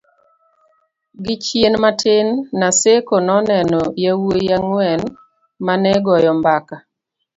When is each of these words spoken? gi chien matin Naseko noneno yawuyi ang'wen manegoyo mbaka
gi 1.25 1.35
chien 1.45 1.73
matin 1.83 2.27
Naseko 2.59 3.15
noneno 3.29 3.81
yawuyi 4.05 4.47
ang'wen 4.57 5.01
manegoyo 5.65 6.31
mbaka 6.39 6.75